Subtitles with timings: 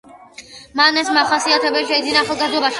[0.79, 2.69] მან ეს მახასიათებლები შეიძინა ახალგაზრდობაში.